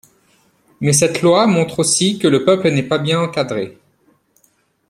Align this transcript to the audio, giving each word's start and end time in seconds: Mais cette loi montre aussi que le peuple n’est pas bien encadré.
Mais 0.79 0.93
cette 0.93 1.21
loi 1.21 1.45
montre 1.45 1.77
aussi 1.77 2.17
que 2.17 2.27
le 2.27 2.43
peuple 2.43 2.71
n’est 2.71 2.81
pas 2.81 2.97
bien 2.97 3.19
encadré. 3.21 3.77